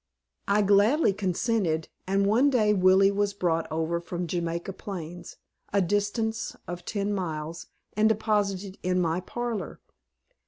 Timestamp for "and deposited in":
7.93-8.99